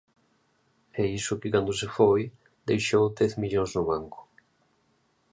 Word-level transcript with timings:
E 1.01 1.03
iso 1.19 1.39
que 1.41 1.51
cando 1.53 1.71
se 1.79 1.87
foi 1.97 2.21
deixou 2.69 3.03
dez 3.17 3.31
millóns 3.41 3.71
no 3.77 3.83
banco. 3.91 4.19